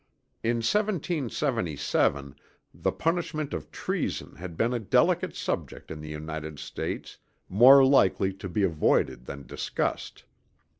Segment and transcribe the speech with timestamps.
[0.41, 2.33] In 1777
[2.73, 8.33] the punishment of treason had been a delicate subject in the United States more likely
[8.33, 10.23] to be avoided than discussed.